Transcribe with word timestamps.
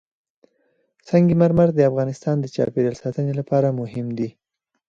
سنگ 1.09 1.27
مرمر 1.41 1.69
د 1.75 1.79
افغانستان 1.89 2.35
د 2.39 2.45
چاپیریال 2.55 2.95
ساتنې 3.03 3.33
لپاره 3.39 3.75
مهم 3.79 4.07
دي. 4.17 4.29